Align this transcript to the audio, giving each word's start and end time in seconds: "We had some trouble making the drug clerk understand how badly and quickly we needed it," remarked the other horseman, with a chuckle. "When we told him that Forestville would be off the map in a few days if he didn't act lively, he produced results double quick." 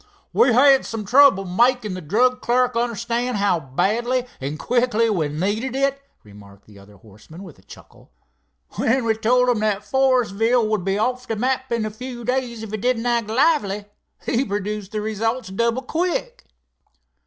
"We 0.33 0.51
had 0.51 0.83
some 0.83 1.05
trouble 1.05 1.45
making 1.45 1.93
the 1.93 2.01
drug 2.01 2.41
clerk 2.41 2.75
understand 2.75 3.37
how 3.37 3.59
badly 3.59 4.25
and 4.39 4.57
quickly 4.57 5.11
we 5.11 5.27
needed 5.27 5.75
it," 5.75 6.01
remarked 6.23 6.65
the 6.65 6.79
other 6.79 6.95
horseman, 6.97 7.43
with 7.43 7.59
a 7.59 7.61
chuckle. 7.61 8.11
"When 8.77 9.05
we 9.05 9.13
told 9.13 9.49
him 9.49 9.59
that 9.59 9.83
Forestville 9.83 10.67
would 10.69 10.83
be 10.83 10.97
off 10.97 11.27
the 11.27 11.35
map 11.35 11.71
in 11.71 11.85
a 11.85 11.91
few 11.91 12.25
days 12.25 12.63
if 12.63 12.71
he 12.71 12.77
didn't 12.77 13.05
act 13.05 13.27
lively, 13.27 13.85
he 14.25 14.43
produced 14.43 14.95
results 14.95 15.49
double 15.49 15.83
quick." 15.83 16.45